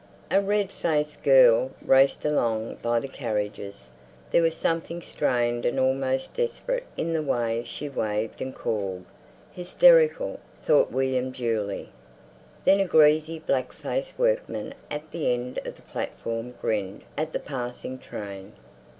[0.31, 3.91] A red faced girl raced along by the carriages,
[4.31, 9.05] there was something strained and almost desperate in the way she waved and called.
[9.51, 11.89] "Hysterical!" thought William dully.
[12.65, 17.39] Then a greasy, black faced workman at the end of the platform grinned at the
[17.39, 18.53] passing train.